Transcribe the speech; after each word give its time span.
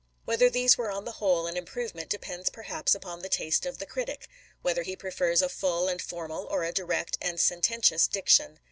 Whether 0.25 0.49
these 0.49 0.79
were 0.79 0.89
on 0.89 1.05
the 1.05 1.11
whole 1.11 1.45
an 1.45 1.55
improve 1.55 1.93
ment 1.93 2.09
depends 2.09 2.49
perhaps 2.49 2.95
upon 2.95 3.19
the 3.21 3.29
taste 3.29 3.67
of 3.67 3.77
the 3.77 3.85
critic, 3.85 4.27
whether 4.63 4.81
he 4.81 4.95
prefers 4.95 5.43
a 5.43 5.47
full 5.47 5.87
and 5.87 6.01
formal 6.01 6.47
or 6.49 6.63
a 6.63 6.73
direct 6.73 7.19
and 7.21 7.39
sententious 7.39 8.07
diction. 8.07 8.59